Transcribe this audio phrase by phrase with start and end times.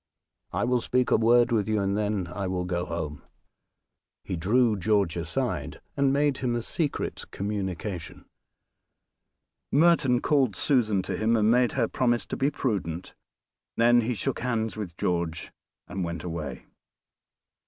[0.51, 3.21] I will speak a word with you, and then I will go home."
[4.23, 8.25] He drew George aside, and made him a secret communication.
[9.71, 13.13] Merton called Susan to him, and made her promise to be prudent,
[13.77, 15.53] then he shook hands with George
[15.87, 16.65] and went away.